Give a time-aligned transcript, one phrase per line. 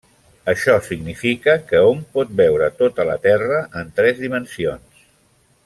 [0.51, 5.07] Això significa que hom pot veure tota la terra en tres dimensions.